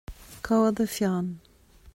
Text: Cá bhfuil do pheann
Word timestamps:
Cá 0.45 0.55
bhfuil 0.61 0.73
do 0.79 0.87
pheann 0.95 1.29